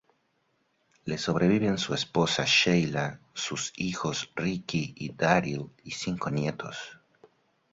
Le 1.05 1.19
sobreviven 1.19 1.77
su 1.77 1.93
esposa 1.93 2.43
Sheila, 2.43 3.19
sus 3.35 3.71
hijos 3.75 4.31
Ricky 4.35 4.95
y 4.97 5.09
Daryl 5.13 5.69
y 5.83 5.91
cinco 5.91 6.31
nietos. 6.31 6.97